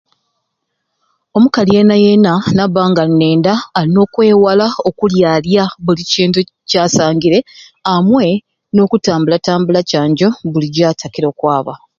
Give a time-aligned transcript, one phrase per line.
[1.37, 6.39] Omukali yeena yeena nabbanga alina enda alina okwewala okulyalya buli kintu
[6.69, 7.39] kyasangire
[7.93, 8.25] amwe
[8.75, 11.73] nokutambula tambula canjo buli jatakire okwaba